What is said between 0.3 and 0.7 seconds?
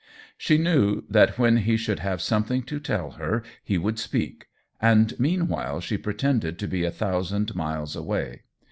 She